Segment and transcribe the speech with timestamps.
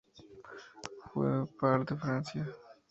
[1.13, 2.43] Fue par de Francia.